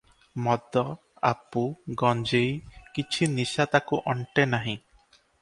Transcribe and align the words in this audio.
ମଦ, 0.45 0.81
ଆପୁ, 1.29 1.63
ଗଞ୍ଜେଇ 2.03 2.49
କିଛି 2.97 3.29
ନିଶା 3.37 3.69
ତାକୁ 3.77 4.01
ଅଣ୍ଟେ 4.17 4.49
ନାହିଁ। 4.57 4.77